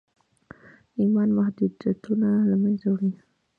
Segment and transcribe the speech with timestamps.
[0.99, 3.11] ايمان محدوديتونه له منځه وړي.